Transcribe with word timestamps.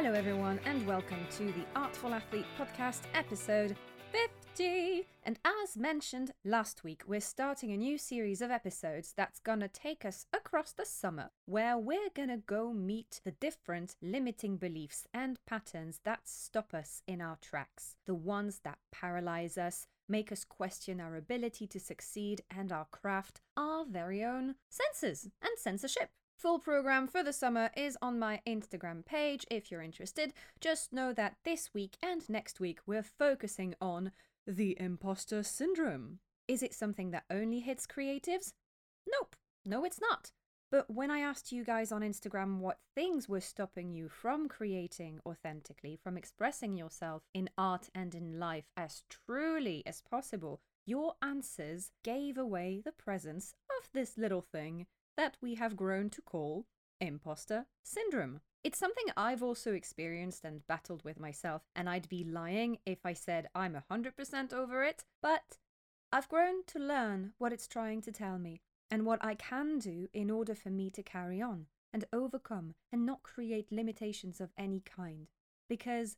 Hello, 0.00 0.12
everyone, 0.12 0.60
and 0.64 0.86
welcome 0.86 1.26
to 1.28 1.46
the 1.46 1.66
Artful 1.74 2.14
Athlete 2.14 2.46
podcast, 2.56 3.00
episode 3.14 3.76
50. 4.12 5.08
And 5.24 5.40
as 5.44 5.76
mentioned 5.76 6.30
last 6.44 6.84
week, 6.84 7.02
we're 7.08 7.20
starting 7.20 7.72
a 7.72 7.76
new 7.76 7.98
series 7.98 8.40
of 8.40 8.52
episodes 8.52 9.12
that's 9.16 9.40
gonna 9.40 9.66
take 9.66 10.04
us 10.04 10.24
across 10.32 10.70
the 10.70 10.84
summer, 10.86 11.30
where 11.46 11.76
we're 11.76 12.10
gonna 12.14 12.36
go 12.38 12.72
meet 12.72 13.20
the 13.24 13.32
different 13.32 13.96
limiting 14.00 14.56
beliefs 14.56 15.08
and 15.12 15.44
patterns 15.46 15.98
that 16.04 16.28
stop 16.28 16.72
us 16.72 17.02
in 17.08 17.20
our 17.20 17.36
tracks, 17.42 17.96
the 18.06 18.14
ones 18.14 18.60
that 18.62 18.78
paralyze 18.92 19.58
us, 19.58 19.88
make 20.08 20.30
us 20.30 20.44
question 20.44 21.00
our 21.00 21.16
ability 21.16 21.66
to 21.66 21.80
succeed 21.80 22.42
and 22.56 22.70
our 22.70 22.86
craft, 22.92 23.40
our 23.56 23.84
very 23.84 24.22
own 24.22 24.54
senses 24.70 25.28
and 25.42 25.58
censorship. 25.58 26.10
Full 26.38 26.60
program 26.60 27.08
for 27.08 27.24
the 27.24 27.32
summer 27.32 27.68
is 27.76 27.98
on 28.00 28.20
my 28.20 28.40
Instagram 28.46 29.04
page 29.04 29.44
if 29.50 29.72
you're 29.72 29.82
interested. 29.82 30.32
Just 30.60 30.92
know 30.92 31.12
that 31.12 31.34
this 31.44 31.74
week 31.74 31.96
and 32.00 32.28
next 32.30 32.60
week 32.60 32.78
we're 32.86 33.02
focusing 33.02 33.74
on 33.80 34.12
the 34.46 34.76
imposter 34.78 35.42
syndrome. 35.42 36.20
Is 36.46 36.62
it 36.62 36.74
something 36.74 37.10
that 37.10 37.24
only 37.28 37.58
hits 37.58 37.88
creatives? 37.88 38.52
Nope, 39.04 39.34
no, 39.66 39.84
it's 39.84 40.00
not. 40.00 40.30
But 40.70 40.88
when 40.88 41.10
I 41.10 41.18
asked 41.18 41.50
you 41.50 41.64
guys 41.64 41.90
on 41.90 42.02
Instagram 42.02 42.58
what 42.58 42.78
things 42.94 43.28
were 43.28 43.40
stopping 43.40 43.92
you 43.92 44.08
from 44.08 44.48
creating 44.48 45.18
authentically, 45.26 45.98
from 46.00 46.16
expressing 46.16 46.76
yourself 46.76 47.24
in 47.34 47.50
art 47.58 47.88
and 47.96 48.14
in 48.14 48.38
life 48.38 48.70
as 48.76 49.02
truly 49.10 49.82
as 49.84 50.02
possible, 50.08 50.60
your 50.86 51.14
answers 51.20 51.90
gave 52.04 52.38
away 52.38 52.80
the 52.84 52.92
presence 52.92 53.56
of 53.80 53.88
this 53.92 54.16
little 54.16 54.40
thing 54.52 54.86
that 55.18 55.36
we 55.42 55.56
have 55.56 55.76
grown 55.76 56.08
to 56.08 56.22
call 56.22 56.64
imposter 57.00 57.66
syndrome. 57.82 58.40
It's 58.64 58.78
something 58.78 59.06
I've 59.16 59.42
also 59.42 59.74
experienced 59.74 60.44
and 60.44 60.66
battled 60.66 61.04
with 61.04 61.18
myself, 61.18 61.62
and 61.74 61.90
I'd 61.90 62.08
be 62.08 62.24
lying 62.24 62.78
if 62.86 63.04
I 63.04 63.12
said 63.12 63.48
I'm 63.54 63.76
100% 63.90 64.52
over 64.52 64.84
it, 64.84 65.04
but 65.20 65.58
I've 66.12 66.28
grown 66.28 66.64
to 66.68 66.78
learn 66.78 67.32
what 67.38 67.52
it's 67.52 67.66
trying 67.66 68.00
to 68.02 68.12
tell 68.12 68.38
me 68.38 68.62
and 68.90 69.04
what 69.04 69.22
I 69.22 69.34
can 69.34 69.78
do 69.78 70.08
in 70.14 70.30
order 70.30 70.54
for 70.54 70.70
me 70.70 70.88
to 70.90 71.02
carry 71.02 71.42
on 71.42 71.66
and 71.92 72.04
overcome 72.12 72.74
and 72.92 73.04
not 73.04 73.22
create 73.22 73.72
limitations 73.72 74.40
of 74.40 74.52
any 74.56 74.80
kind. 74.80 75.28
Because 75.68 76.16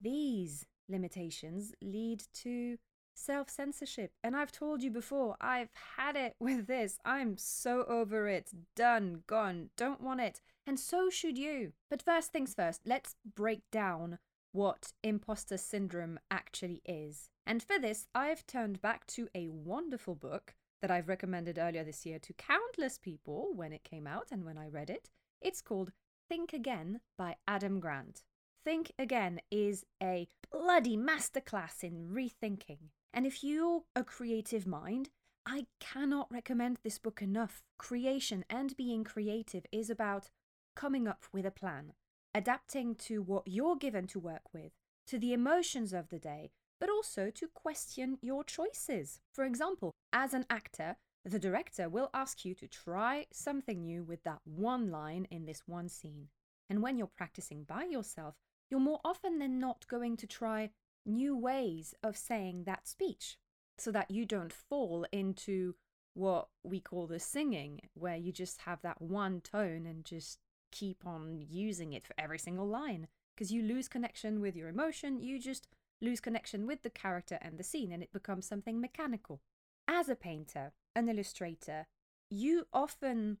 these 0.00 0.66
limitations 0.88 1.72
lead 1.82 2.22
to 2.42 2.78
self 3.18 3.50
censorship. 3.50 4.12
And 4.22 4.36
I've 4.36 4.52
told 4.52 4.82
you 4.82 4.90
before, 4.90 5.36
I've 5.40 5.70
had 5.96 6.16
it 6.16 6.36
with 6.40 6.66
this. 6.66 6.98
I'm 7.04 7.36
so 7.36 7.84
over 7.84 8.28
it. 8.28 8.50
Done, 8.76 9.22
gone, 9.26 9.70
don't 9.76 10.00
want 10.00 10.20
it. 10.20 10.40
And 10.66 10.78
so 10.78 11.10
should 11.10 11.38
you. 11.38 11.72
But 11.90 12.02
first 12.02 12.32
things 12.32 12.54
first, 12.54 12.82
let's 12.84 13.16
break 13.34 13.62
down 13.70 14.18
what 14.52 14.92
imposter 15.02 15.56
syndrome 15.56 16.18
actually 16.30 16.82
is. 16.84 17.30
And 17.46 17.62
for 17.62 17.78
this, 17.78 18.06
I've 18.14 18.46
turned 18.46 18.80
back 18.80 19.06
to 19.08 19.28
a 19.34 19.48
wonderful 19.48 20.14
book 20.14 20.54
that 20.82 20.90
I've 20.90 21.08
recommended 21.08 21.58
earlier 21.58 21.84
this 21.84 22.06
year 22.06 22.18
to 22.20 22.32
countless 22.34 22.98
people 22.98 23.50
when 23.54 23.72
it 23.72 23.84
came 23.84 24.06
out 24.06 24.28
and 24.30 24.44
when 24.44 24.58
I 24.58 24.68
read 24.68 24.90
it. 24.90 25.08
It's 25.40 25.62
called 25.62 25.92
Think 26.28 26.52
Again 26.52 27.00
by 27.16 27.36
Adam 27.46 27.80
Grant. 27.80 28.22
Think 28.64 28.92
Again 28.98 29.40
is 29.50 29.84
a 30.02 30.28
bloody 30.52 30.96
masterclass 30.96 31.82
in 31.82 32.08
rethinking. 32.12 32.90
And 33.12 33.26
if 33.26 33.42
you're 33.42 33.82
a 33.96 34.04
creative 34.04 34.66
mind, 34.66 35.10
I 35.46 35.66
cannot 35.80 36.30
recommend 36.30 36.78
this 36.82 36.98
book 36.98 37.22
enough. 37.22 37.62
Creation 37.78 38.44
and 38.50 38.76
being 38.76 39.02
creative 39.04 39.64
is 39.72 39.88
about 39.88 40.30
coming 40.76 41.08
up 41.08 41.24
with 41.32 41.46
a 41.46 41.50
plan, 41.50 41.94
adapting 42.34 42.94
to 42.94 43.22
what 43.22 43.44
you're 43.46 43.76
given 43.76 44.06
to 44.08 44.20
work 44.20 44.52
with, 44.52 44.72
to 45.06 45.18
the 45.18 45.32
emotions 45.32 45.92
of 45.92 46.10
the 46.10 46.18
day, 46.18 46.50
but 46.78 46.90
also 46.90 47.30
to 47.30 47.48
question 47.48 48.18
your 48.20 48.44
choices. 48.44 49.20
For 49.32 49.44
example, 49.44 49.94
as 50.12 50.34
an 50.34 50.44
actor, 50.50 50.96
the 51.24 51.38
director 51.38 51.88
will 51.88 52.10
ask 52.14 52.44
you 52.44 52.54
to 52.54 52.68
try 52.68 53.26
something 53.32 53.82
new 53.82 54.04
with 54.04 54.22
that 54.24 54.40
one 54.44 54.90
line 54.90 55.26
in 55.30 55.46
this 55.46 55.62
one 55.66 55.88
scene. 55.88 56.28
And 56.70 56.82
when 56.82 56.98
you're 56.98 57.06
practicing 57.06 57.64
by 57.64 57.84
yourself, 57.84 58.34
you're 58.70 58.80
more 58.80 59.00
often 59.04 59.38
than 59.38 59.58
not 59.58 59.86
going 59.88 60.16
to 60.18 60.26
try 60.26 60.70
new 61.08 61.36
ways 61.36 61.94
of 62.02 62.16
saying 62.16 62.64
that 62.64 62.86
speech 62.86 63.38
so 63.78 63.90
that 63.92 64.10
you 64.10 64.24
don't 64.24 64.52
fall 64.52 65.06
into 65.12 65.74
what 66.14 66.48
we 66.64 66.80
call 66.80 67.06
the 67.06 67.20
singing, 67.20 67.80
where 67.94 68.16
you 68.16 68.32
just 68.32 68.62
have 68.62 68.82
that 68.82 69.00
one 69.00 69.40
tone 69.40 69.86
and 69.86 70.04
just 70.04 70.40
keep 70.72 71.06
on 71.06 71.44
using 71.48 71.92
it 71.92 72.06
for 72.06 72.14
every 72.18 72.38
single 72.38 72.66
line. 72.66 73.06
Because 73.34 73.52
you 73.52 73.62
lose 73.62 73.88
connection 73.88 74.40
with 74.40 74.56
your 74.56 74.68
emotion, 74.68 75.20
you 75.20 75.38
just 75.38 75.68
lose 76.00 76.20
connection 76.20 76.66
with 76.66 76.82
the 76.82 76.90
character 76.90 77.38
and 77.40 77.56
the 77.56 77.64
scene, 77.64 77.92
and 77.92 78.02
it 78.02 78.12
becomes 78.12 78.46
something 78.46 78.80
mechanical. 78.80 79.40
As 79.86 80.08
a 80.08 80.16
painter, 80.16 80.72
an 80.96 81.08
illustrator, 81.08 81.86
you 82.30 82.66
often 82.72 83.38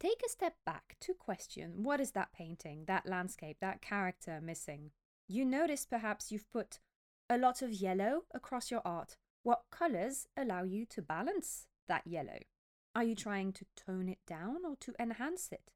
take 0.00 0.22
a 0.24 0.30
step 0.30 0.56
back 0.66 0.96
to 1.00 1.14
question 1.14 1.82
what 1.82 2.00
is 2.00 2.12
that 2.12 2.32
painting, 2.32 2.84
that 2.86 3.06
landscape, 3.06 3.58
that 3.60 3.82
character 3.82 4.40
missing. 4.42 4.90
You 5.28 5.44
notice 5.44 5.86
perhaps 5.86 6.32
you've 6.32 6.50
put 6.50 6.80
a 7.28 7.38
lot 7.38 7.62
of 7.62 7.72
yellow 7.72 8.24
across 8.34 8.70
your 8.70 8.82
art. 8.84 9.16
What 9.42 9.64
colors 9.70 10.26
allow 10.36 10.64
you 10.64 10.86
to 10.86 11.02
balance 11.02 11.66
that 11.88 12.06
yellow? 12.06 12.38
Are 12.94 13.04
you 13.04 13.14
trying 13.14 13.52
to 13.54 13.66
tone 13.76 14.08
it 14.08 14.18
down 14.26 14.58
or 14.66 14.76
to 14.80 14.94
enhance 15.00 15.48
it? 15.50 15.70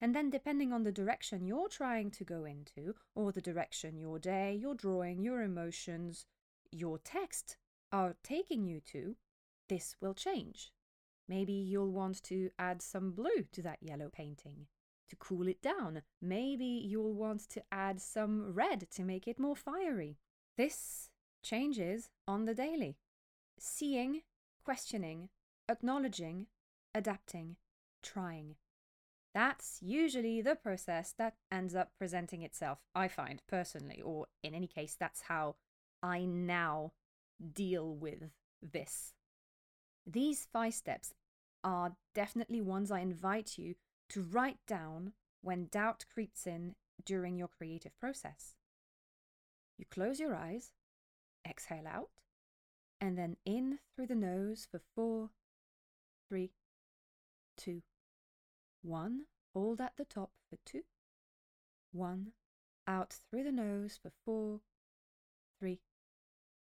And 0.00 0.14
then, 0.14 0.30
depending 0.30 0.72
on 0.72 0.84
the 0.84 0.92
direction 0.92 1.46
you're 1.46 1.68
trying 1.68 2.10
to 2.12 2.24
go 2.24 2.44
into, 2.44 2.94
or 3.14 3.32
the 3.32 3.42
direction 3.42 3.98
your 3.98 4.18
day, 4.18 4.54
your 4.54 4.74
drawing, 4.74 5.22
your 5.22 5.42
emotions, 5.42 6.24
your 6.70 6.98
text 6.98 7.56
are 7.92 8.16
taking 8.22 8.64
you 8.64 8.80
to, 8.92 9.16
this 9.68 9.96
will 10.00 10.14
change. 10.14 10.72
Maybe 11.28 11.52
you'll 11.52 11.92
want 11.92 12.22
to 12.24 12.50
add 12.58 12.80
some 12.80 13.12
blue 13.12 13.44
to 13.52 13.62
that 13.62 13.78
yellow 13.82 14.08
painting 14.10 14.66
to 15.10 15.16
cool 15.16 15.48
it 15.48 15.60
down. 15.60 16.02
Maybe 16.22 16.64
you'll 16.64 17.14
want 17.14 17.48
to 17.50 17.62
add 17.70 18.00
some 18.00 18.54
red 18.54 18.86
to 18.92 19.02
make 19.02 19.28
it 19.28 19.38
more 19.38 19.56
fiery. 19.56 20.16
This 20.60 21.08
changes 21.42 22.10
on 22.28 22.44
the 22.44 22.54
daily. 22.54 22.98
Seeing, 23.58 24.20
questioning, 24.62 25.30
acknowledging, 25.70 26.48
adapting, 26.94 27.56
trying. 28.02 28.56
That's 29.32 29.78
usually 29.80 30.42
the 30.42 30.56
process 30.56 31.14
that 31.16 31.36
ends 31.50 31.74
up 31.74 31.92
presenting 31.96 32.42
itself, 32.42 32.80
I 32.94 33.08
find 33.08 33.40
personally, 33.48 34.02
or 34.04 34.26
in 34.42 34.52
any 34.52 34.66
case, 34.66 34.94
that's 35.00 35.22
how 35.22 35.56
I 36.02 36.26
now 36.26 36.92
deal 37.54 37.94
with 37.94 38.24
this. 38.60 39.14
These 40.06 40.46
five 40.52 40.74
steps 40.74 41.14
are 41.64 41.96
definitely 42.14 42.60
ones 42.60 42.90
I 42.90 43.00
invite 43.00 43.56
you 43.56 43.76
to 44.10 44.20
write 44.20 44.58
down 44.66 45.14
when 45.40 45.68
doubt 45.72 46.04
creeps 46.12 46.46
in 46.46 46.74
during 47.02 47.38
your 47.38 47.48
creative 47.48 47.98
process. 47.98 48.56
You 49.80 49.86
close 49.90 50.20
your 50.20 50.34
eyes, 50.34 50.74
exhale 51.48 51.86
out, 51.86 52.10
and 53.00 53.16
then 53.16 53.38
in 53.46 53.78
through 53.96 54.08
the 54.08 54.14
nose 54.14 54.68
for 54.70 54.78
four, 54.94 55.30
three, 56.28 56.50
two, 57.56 57.80
one. 58.82 59.22
Hold 59.54 59.80
at 59.80 59.94
the 59.96 60.04
top 60.04 60.32
for 60.50 60.58
two, 60.66 60.82
one. 61.92 62.32
Out 62.86 63.16
through 63.30 63.44
the 63.44 63.52
nose 63.52 63.98
for 64.02 64.10
four, 64.22 64.60
three, 65.58 65.80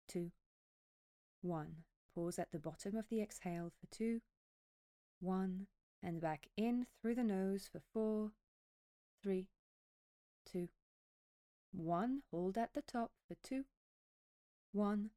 two, 0.06 0.32
one. 1.40 1.76
Pause 2.14 2.40
at 2.40 2.52
the 2.52 2.58
bottom 2.58 2.94
of 2.94 3.08
the 3.08 3.22
exhale 3.22 3.72
for 3.80 3.86
two, 3.90 4.20
one, 5.18 5.66
and 6.02 6.20
back 6.20 6.48
in 6.58 6.84
through 7.00 7.14
the 7.14 7.24
nose 7.24 7.70
for 7.72 7.80
four, 7.94 8.32
three, 9.22 9.46
two, 10.44 10.68
one, 11.72 12.22
hold 12.30 12.56
at 12.58 12.74
the 12.74 12.82
top 12.82 13.12
for 13.26 13.36
two, 13.42 13.64
one, 14.72 15.10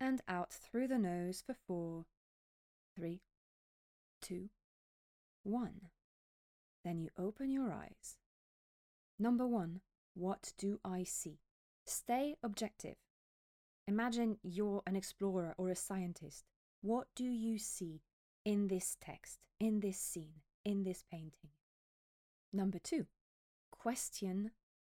and 0.00 0.20
out 0.28 0.52
through 0.52 0.88
the 0.88 0.98
nose 0.98 1.42
for 1.44 1.54
four, 1.66 2.06
three, 2.94 3.20
two, 4.22 4.48
one. 5.42 5.88
Then 6.84 6.98
you 7.00 7.10
open 7.18 7.50
your 7.50 7.72
eyes. 7.72 8.16
Number 9.18 9.46
one, 9.46 9.80
what 10.14 10.52
do 10.58 10.80
I 10.84 11.04
see? 11.04 11.40
Stay 11.84 12.36
objective. 12.42 12.96
Imagine 13.86 14.38
you're 14.42 14.82
an 14.86 14.96
explorer 14.96 15.54
or 15.56 15.70
a 15.70 15.76
scientist. 15.76 16.44
What 16.82 17.08
do 17.16 17.24
you 17.24 17.58
see 17.58 18.02
in 18.44 18.68
this 18.68 18.96
text, 19.00 19.38
in 19.58 19.80
this 19.80 19.98
scene, 19.98 20.42
in 20.64 20.84
this 20.84 21.02
painting? 21.10 21.50
Number 22.52 22.78
two, 22.78 23.06
question 23.70 24.52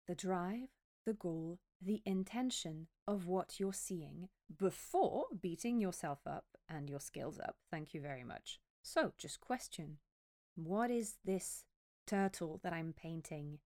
the 0.06 0.14
drive, 0.14 0.68
the 1.08 1.14
goal, 1.14 1.58
the 1.80 2.02
intention 2.04 2.86
of 3.06 3.26
what 3.26 3.58
you're 3.58 3.72
seeing 3.72 4.28
before 4.56 5.24
beating 5.40 5.80
yourself 5.80 6.20
up 6.26 6.44
and 6.68 6.88
your 6.88 7.00
skills 7.00 7.40
up. 7.40 7.56
Thank 7.70 7.94
you 7.94 8.00
very 8.00 8.24
much. 8.24 8.60
So 8.82 9.12
just 9.18 9.40
question 9.40 9.98
what 10.54 10.90
is 10.90 11.16
this 11.24 11.64
turtle 12.06 12.60
that 12.62 12.72
I'm 12.72 12.92
painting 12.92 13.58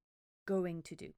going 0.47 0.83
to 0.83 0.95
do? 0.95 1.13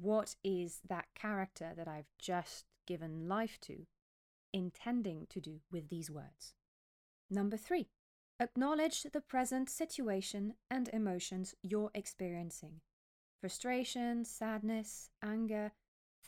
what 0.00 0.36
is 0.42 0.80
that 0.88 1.06
character 1.14 1.72
that 1.76 1.88
I've 1.88 2.10
just 2.18 2.64
given 2.86 3.28
life 3.28 3.58
to 3.62 3.86
intending 4.52 5.26
to 5.30 5.40
do 5.40 5.60
with 5.70 5.88
these 5.88 6.10
words? 6.10 6.54
Number 7.30 7.56
three, 7.56 7.88
acknowledge 8.40 9.04
the 9.04 9.20
present 9.20 9.68
situation 9.70 10.54
and 10.70 10.88
emotions 10.92 11.54
you're 11.62 11.90
experiencing. 11.94 12.80
Frustration, 13.42 14.24
sadness, 14.24 15.10
anger. 15.20 15.72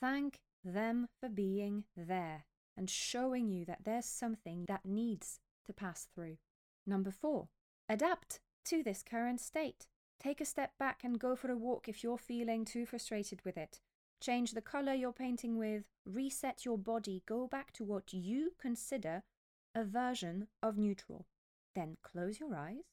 Thank 0.01 0.41
them 0.65 1.07
for 1.21 1.29
being 1.29 1.85
there 1.97 2.45
and 2.77 2.91
showing 2.91 3.49
you 3.49 3.65
that 3.67 3.85
there's 3.85 4.05
something 4.05 4.65
that 4.67 4.85
needs 4.85 5.39
to 5.65 5.73
pass 5.73 6.09
through. 6.13 6.39
Number 6.85 7.13
four, 7.13 7.51
adapt 7.89 8.41
to 8.65 8.83
this 8.83 9.05
current 9.09 9.41
state. 9.41 9.87
Take 10.19 10.41
a 10.41 10.45
step 10.45 10.73
back 10.77 11.05
and 11.05 11.21
go 11.21 11.37
for 11.37 11.53
a 11.53 11.57
walk 11.57 11.89
if 11.89 12.03
you're 12.03 12.19
feeling 12.19 12.65
too 12.65 12.85
frustrated 12.85 13.43
with 13.45 13.57
it. 13.57 13.79
Change 14.21 14.51
the 14.51 14.61
color 14.61 14.93
you're 14.93 15.13
painting 15.13 15.57
with, 15.57 15.85
reset 16.05 16.65
your 16.65 16.79
body, 16.79 17.23
go 17.27 17.47
back 17.47 17.73
to 17.75 17.85
what 17.85 18.13
you 18.13 18.55
consider 18.61 19.23
a 19.73 19.85
version 19.85 20.49
of 20.65 20.77
neutral. 20.77 21.27
Then 21.77 21.97
close 22.03 22.41
your 22.41 22.57
eyes, 22.57 22.91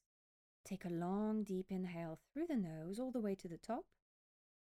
take 0.63 0.85
a 0.85 0.89
long, 0.89 1.43
deep 1.43 1.71
inhale 1.71 2.19
through 2.31 2.45
the 2.47 2.55
nose 2.55 2.99
all 2.99 3.11
the 3.11 3.19
way 3.19 3.33
to 3.33 3.47
the 3.47 3.57
top, 3.57 3.85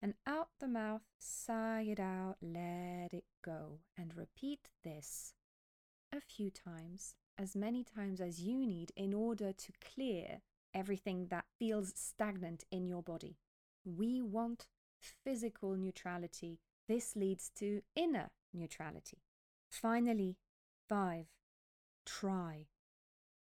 and 0.02 0.14
out 0.26 0.50
the 0.60 0.68
mouth, 0.68 1.02
sigh 1.20 1.86
it 1.90 2.00
out, 2.00 2.38
let 2.42 3.14
it 3.14 3.26
go, 3.44 3.80
and 3.98 4.16
repeat 4.16 4.70
this 4.84 5.34
a 6.14 6.22
few 6.22 6.52
times, 6.52 7.16
as 7.38 7.56
many 7.56 7.84
times 7.84 8.22
as 8.22 8.42
you 8.42 8.66
need 8.66 8.92
in 8.96 9.14
order 9.14 9.52
to 9.52 9.72
clear 9.94 10.42
everything 10.74 11.28
that 11.30 11.46
feels 11.58 11.94
stagnant 11.96 12.64
in 12.72 12.88
your 12.88 13.02
body. 13.02 13.38
We 13.84 14.22
want 14.22 14.68
physical 15.24 15.76
neutrality. 15.76 16.60
This 16.88 17.16
leads 17.16 17.50
to 17.58 17.82
inner 17.96 18.30
neutrality. 18.54 19.24
Finally, 19.70 20.38
five, 20.88 21.26
try. 22.06 22.68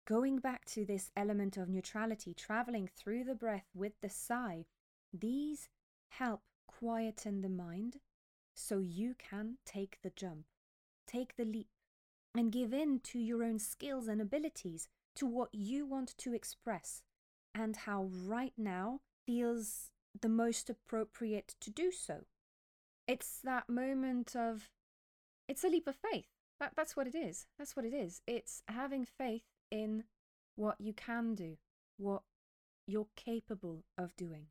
Going 0.08 0.38
back 0.40 0.66
to 0.66 0.86
this 0.86 1.12
element 1.16 1.58
of 1.58 1.70
neutrality, 1.70 2.34
traveling 2.34 2.88
through 2.88 3.24
the 3.24 3.36
breath 3.36 3.66
with 3.74 3.94
the 4.02 4.10
sigh, 4.10 4.66
these 5.12 5.70
help 6.10 6.42
quieten 6.68 7.42
the 7.42 7.50
mind 7.50 7.98
so 8.56 8.80
you 8.80 9.16
can 9.18 9.58
take 9.66 9.98
the 10.02 10.12
jump, 10.16 10.46
take 11.08 11.36
the 11.36 11.46
leap, 11.46 11.68
and 12.36 12.52
give 12.52 12.74
in 12.74 13.00
to 13.00 13.20
your 13.20 13.44
own 13.44 13.60
skills 13.60 14.08
and 14.08 14.22
abilities, 14.22 14.88
to 15.16 15.26
what 15.26 15.50
you 15.54 15.86
want 15.86 16.18
to 16.18 16.34
express, 16.34 17.02
and 17.54 17.76
how 17.78 18.10
right 18.12 18.54
now 18.58 19.00
feels 19.26 19.92
the 20.20 20.30
most 20.30 20.70
appropriate 20.70 21.56
to 21.62 21.70
do 21.70 21.92
so. 21.92 22.26
It's 23.08 23.40
that 23.44 23.70
moment 23.70 24.36
of, 24.36 24.70
it's 25.48 25.64
a 25.64 25.70
leap 25.70 25.88
of 25.88 25.96
faith. 25.96 26.26
That, 26.60 26.74
that's 26.76 26.96
what 26.96 27.08
it 27.08 27.16
is. 27.16 27.46
That's 27.58 27.76
what 27.76 27.86
it 27.86 27.94
is. 27.94 28.22
It's 28.28 28.62
having 28.68 29.06
faith 29.06 29.44
in 29.72 30.06
what 30.56 30.76
you 30.80 30.94
can 30.94 31.36
do, 31.36 31.58
what 31.98 32.24
you're 32.88 33.08
capable 33.16 33.84
of 33.98 34.16
doing. 34.16 34.48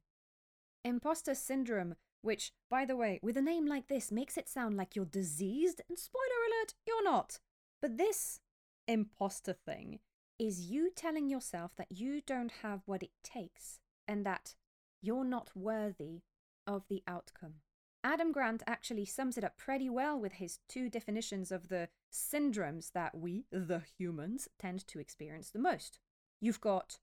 Imposter 0.84 1.34
syndrome, 1.34 1.94
which, 2.20 2.52
by 2.70 2.84
the 2.84 2.96
way, 2.96 3.18
with 3.22 3.36
a 3.36 3.42
name 3.42 3.66
like 3.66 3.88
this 3.88 4.12
makes 4.12 4.36
it 4.36 4.48
sound 4.48 4.76
like 4.76 4.94
you're 4.94 5.04
diseased, 5.04 5.80
and 5.88 5.98
spoiler 5.98 6.24
alert, 6.48 6.74
you're 6.86 7.04
not. 7.04 7.38
But 7.80 7.96
this 7.96 8.40
imposter 8.86 9.54
thing 9.54 10.00
is 10.38 10.70
you 10.70 10.90
telling 10.94 11.28
yourself 11.28 11.72
that 11.76 11.90
you 11.90 12.20
don't 12.26 12.52
have 12.62 12.82
what 12.86 13.02
it 13.02 13.12
takes 13.22 13.78
and 14.06 14.26
that 14.26 14.54
you're 15.00 15.24
not 15.24 15.50
worthy 15.54 16.22
of 16.66 16.84
the 16.88 17.02
outcome. 17.06 17.54
Adam 18.02 18.32
Grant 18.32 18.62
actually 18.66 19.06
sums 19.06 19.38
it 19.38 19.44
up 19.44 19.56
pretty 19.56 19.88
well 19.88 20.18
with 20.18 20.34
his 20.34 20.58
two 20.68 20.90
definitions 20.90 21.50
of 21.50 21.68
the 21.68 21.88
syndromes 22.12 22.92
that 22.92 23.16
we, 23.16 23.46
the 23.50 23.82
humans, 23.96 24.48
tend 24.58 24.86
to 24.86 24.98
experience 24.98 25.50
the 25.50 25.58
most. 25.58 25.98
You've 26.40 26.60
got 26.60 26.98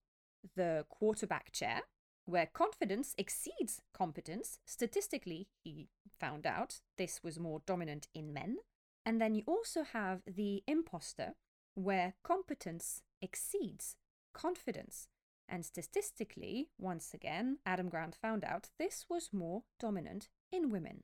the 0.55 0.85
quarterback 0.89 1.51
chair, 1.51 1.81
where 2.25 2.45
confidence 2.45 3.13
exceeds 3.17 3.81
competence. 3.93 4.59
Statistically, 4.65 5.47
he 5.63 5.89
found 6.19 6.45
out 6.45 6.81
this 6.97 7.21
was 7.23 7.39
more 7.39 7.61
dominant 7.65 8.07
in 8.13 8.33
men. 8.33 8.57
And 9.05 9.19
then 9.19 9.33
you 9.33 9.43
also 9.47 9.83
have 9.83 10.21
the 10.27 10.63
imposter, 10.67 11.33
where 11.73 12.13
competence 12.23 13.01
exceeds 13.21 13.95
confidence. 14.33 15.07
And 15.49 15.65
statistically, 15.65 16.69
once 16.79 17.13
again, 17.13 17.57
Adam 17.65 17.89
Grant 17.89 18.15
found 18.15 18.43
out 18.43 18.69
this 18.79 19.05
was 19.09 19.33
more 19.33 19.63
dominant 19.79 20.29
in 20.51 20.69
women. 20.69 21.03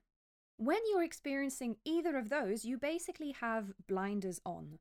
When 0.57 0.79
you're 0.89 1.03
experiencing 1.03 1.77
either 1.83 2.17
of 2.17 2.29
those, 2.29 2.63
you 2.65 2.77
basically 2.77 3.31
have 3.31 3.73
blinders 3.87 4.39
on. 4.45 4.79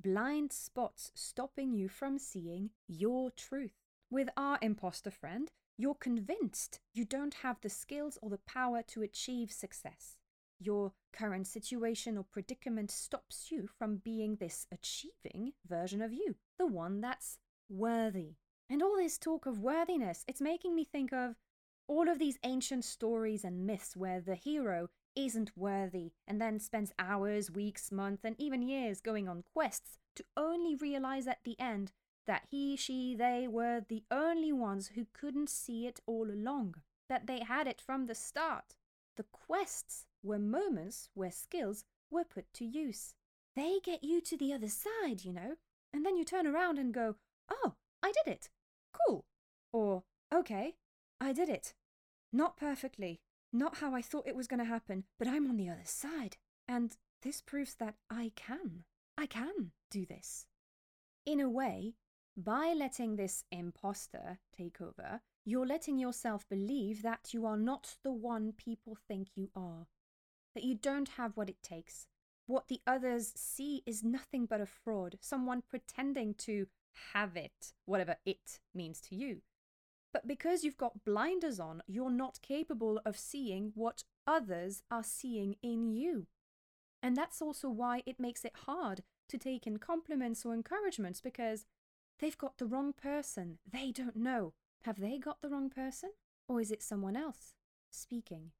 Blind 0.00 0.52
spots 0.52 1.12
stopping 1.14 1.72
you 1.72 1.88
from 1.88 2.18
seeing 2.18 2.70
your 2.88 3.30
truth. 3.30 3.74
With 4.10 4.28
our 4.36 4.58
imposter 4.62 5.10
friend, 5.10 5.50
you're 5.76 5.94
convinced 5.94 6.80
you 6.92 7.04
don't 7.04 7.34
have 7.34 7.60
the 7.60 7.68
skills 7.68 8.18
or 8.22 8.30
the 8.30 8.38
power 8.38 8.82
to 8.88 9.02
achieve 9.02 9.50
success. 9.50 10.16
Your 10.60 10.92
current 11.12 11.46
situation 11.46 12.16
or 12.16 12.24
predicament 12.24 12.90
stops 12.90 13.50
you 13.50 13.68
from 13.78 13.96
being 13.96 14.36
this 14.36 14.66
achieving 14.72 15.52
version 15.66 16.00
of 16.00 16.12
you, 16.12 16.36
the 16.58 16.66
one 16.66 17.00
that's 17.00 17.38
worthy. 17.68 18.36
And 18.70 18.82
all 18.82 18.96
this 18.96 19.18
talk 19.18 19.46
of 19.46 19.58
worthiness, 19.58 20.24
it's 20.28 20.40
making 20.40 20.74
me 20.74 20.84
think 20.84 21.12
of 21.12 21.34
all 21.86 22.08
of 22.08 22.18
these 22.18 22.38
ancient 22.44 22.84
stories 22.84 23.44
and 23.44 23.66
myths 23.66 23.96
where 23.96 24.20
the 24.20 24.36
hero 24.36 24.88
isn't 25.16 25.56
worthy 25.56 26.12
and 26.26 26.40
then 26.40 26.58
spends 26.58 26.92
hours, 26.98 27.50
weeks, 27.50 27.92
months, 27.92 28.24
and 28.24 28.34
even 28.38 28.62
years 28.62 29.00
going 29.00 29.28
on 29.28 29.44
quests 29.52 29.98
to 30.16 30.24
only 30.36 30.74
realize 30.74 31.26
at 31.26 31.44
the 31.44 31.58
end 31.60 31.92
that 32.26 32.46
he, 32.50 32.76
she, 32.76 33.14
they 33.14 33.46
were 33.48 33.84
the 33.88 34.04
only 34.10 34.52
ones 34.52 34.92
who 34.94 35.06
couldn't 35.12 35.50
see 35.50 35.86
it 35.86 36.00
all 36.06 36.30
along, 36.30 36.76
that 37.08 37.26
they 37.26 37.40
had 37.40 37.66
it 37.66 37.80
from 37.80 38.06
the 38.06 38.14
start. 38.14 38.76
The 39.16 39.24
quests 39.24 40.06
were 40.22 40.38
moments 40.38 41.10
where 41.14 41.30
skills 41.30 41.84
were 42.10 42.24
put 42.24 42.52
to 42.54 42.64
use. 42.64 43.14
They 43.54 43.78
get 43.84 44.02
you 44.02 44.20
to 44.22 44.36
the 44.36 44.52
other 44.52 44.68
side, 44.68 45.24
you 45.24 45.32
know, 45.32 45.56
and 45.92 46.04
then 46.04 46.16
you 46.16 46.24
turn 46.24 46.46
around 46.46 46.78
and 46.78 46.92
go, 46.92 47.16
oh, 47.50 47.74
I 48.02 48.12
did 48.24 48.32
it. 48.32 48.48
Cool. 48.92 49.24
Or, 49.72 50.02
okay, 50.34 50.74
I 51.20 51.32
did 51.32 51.48
it. 51.48 51.74
Not 52.32 52.56
perfectly, 52.56 53.20
not 53.52 53.76
how 53.76 53.94
I 53.94 54.02
thought 54.02 54.26
it 54.26 54.34
was 54.34 54.48
going 54.48 54.58
to 54.58 54.64
happen, 54.64 55.04
but 55.18 55.28
I'm 55.28 55.48
on 55.48 55.56
the 55.56 55.68
other 55.68 55.84
side. 55.84 56.36
And 56.66 56.96
this 57.22 57.40
proves 57.40 57.74
that 57.76 57.94
I 58.10 58.32
can. 58.34 58.84
I 59.16 59.26
can 59.26 59.70
do 59.90 60.04
this. 60.04 60.46
In 61.24 61.40
a 61.40 61.48
way, 61.48 61.94
by 62.36 62.74
letting 62.76 63.16
this 63.16 63.44
imposter 63.50 64.38
take 64.56 64.80
over, 64.80 65.20
you're 65.44 65.66
letting 65.66 65.98
yourself 65.98 66.48
believe 66.48 67.02
that 67.02 67.32
you 67.32 67.46
are 67.46 67.56
not 67.56 67.96
the 68.02 68.12
one 68.12 68.52
people 68.52 68.96
think 69.08 69.28
you 69.36 69.50
are, 69.54 69.86
that 70.54 70.64
you 70.64 70.74
don't 70.74 71.10
have 71.10 71.36
what 71.36 71.50
it 71.50 71.62
takes. 71.62 72.06
What 72.46 72.68
the 72.68 72.80
others 72.86 73.32
see 73.36 73.82
is 73.86 74.02
nothing 74.02 74.46
but 74.46 74.60
a 74.60 74.66
fraud, 74.66 75.18
someone 75.20 75.62
pretending 75.68 76.34
to 76.38 76.66
have 77.12 77.36
it, 77.36 77.72
whatever 77.86 78.16
it 78.24 78.60
means 78.74 79.00
to 79.02 79.14
you. 79.14 79.42
But 80.12 80.26
because 80.26 80.62
you've 80.62 80.76
got 80.76 81.04
blinders 81.04 81.58
on, 81.58 81.82
you're 81.86 82.10
not 82.10 82.40
capable 82.42 83.00
of 83.04 83.18
seeing 83.18 83.72
what 83.74 84.04
others 84.26 84.82
are 84.90 85.02
seeing 85.02 85.56
in 85.62 85.88
you. 85.88 86.26
And 87.02 87.16
that's 87.16 87.42
also 87.42 87.68
why 87.68 88.02
it 88.06 88.20
makes 88.20 88.44
it 88.44 88.52
hard 88.66 89.02
to 89.28 89.38
take 89.38 89.66
in 89.66 89.78
compliments 89.78 90.44
or 90.44 90.54
encouragements 90.54 91.20
because 91.20 91.64
they've 92.24 92.38
got 92.38 92.56
the 92.56 92.64
wrong 92.64 92.94
person. 92.94 93.58
They 93.70 93.90
don't 93.90 94.16
know. 94.16 94.54
Have 94.84 94.98
they 94.98 95.18
got 95.18 95.42
the 95.42 95.50
wrong 95.50 95.68
person? 95.68 96.10
Or 96.48 96.58
is 96.58 96.70
it 96.70 96.82
someone 96.82 97.16
else 97.16 97.52
speaking? 97.90 98.52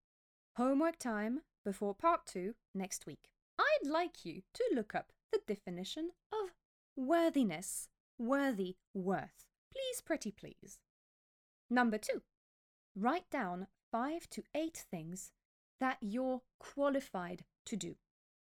Homework 0.58 0.98
time 0.98 1.40
before 1.64 1.94
part 1.94 2.26
two 2.26 2.56
next 2.74 3.06
week. 3.06 3.30
I'd 3.58 3.88
like 3.88 4.26
you 4.26 4.42
to 4.52 4.64
look 4.74 4.94
up 4.94 5.12
the 5.32 5.40
definition 5.46 6.10
of 6.30 6.50
worthiness. 6.94 7.88
Worthy, 8.18 8.76
worth. 8.92 9.46
Please, 9.72 10.02
pretty 10.02 10.30
please. 10.30 10.78
Number 11.70 11.96
two, 11.96 12.20
write 12.94 13.30
down 13.30 13.68
five 13.90 14.28
to 14.30 14.42
eight 14.54 14.84
things 14.90 15.32
that 15.80 15.96
you're 16.02 16.42
qualified 16.60 17.44
to 17.64 17.76
do. 17.76 17.96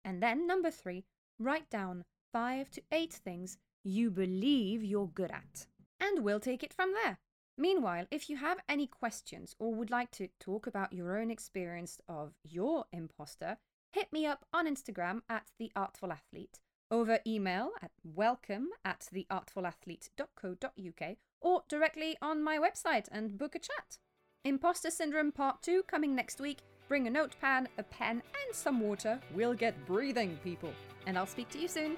And 0.03 0.23
then 0.23 0.47
number 0.47 0.71
three, 0.71 1.05
write 1.37 1.69
down 1.69 2.03
five 2.31 2.71
to 2.71 2.81
eight 2.91 3.13
things 3.13 3.59
you 3.83 4.09
believe 4.09 4.83
you're 4.83 5.07
good 5.07 5.31
at. 5.31 5.67
And 5.99 6.23
we'll 6.23 6.39
take 6.39 6.63
it 6.63 6.73
from 6.73 6.93
there. 7.03 7.19
Meanwhile, 7.57 8.05
if 8.09 8.29
you 8.29 8.37
have 8.37 8.59
any 8.67 8.87
questions 8.87 9.55
or 9.59 9.75
would 9.75 9.91
like 9.91 10.09
to 10.11 10.29
talk 10.39 10.65
about 10.65 10.93
your 10.93 11.17
own 11.17 11.29
experience 11.29 11.99
of 12.07 12.33
your 12.43 12.85
imposter, 12.91 13.57
hit 13.91 14.11
me 14.11 14.25
up 14.25 14.45
on 14.51 14.67
Instagram 14.67 15.21
at 15.29 15.51
The 15.59 15.71
Artful 15.75 16.11
Athlete, 16.11 16.59
over 16.89 17.19
email 17.27 17.69
at 17.81 17.91
welcome 18.03 18.69
at 18.83 19.07
theartfulathlete.co.uk, 19.13 21.17
or 21.41 21.63
directly 21.69 22.17
on 22.21 22.43
my 22.43 22.57
website 22.57 23.07
and 23.11 23.37
book 23.37 23.53
a 23.53 23.59
chat. 23.59 23.99
Imposter 24.43 24.89
Syndrome 24.89 25.31
Part 25.31 25.61
2 25.61 25.83
coming 25.83 26.15
next 26.15 26.41
week 26.41 26.63
bring 26.87 27.07
a 27.07 27.09
notepad, 27.09 27.69
a 27.77 27.83
pen, 27.83 28.21
and 28.45 28.55
some 28.55 28.79
water. 28.79 29.19
We'll 29.33 29.53
get 29.53 29.85
breathing, 29.85 30.37
people. 30.43 30.73
And 31.07 31.17
I'll 31.17 31.25
speak 31.25 31.49
to 31.49 31.59
you 31.59 31.67
soon. 31.67 31.97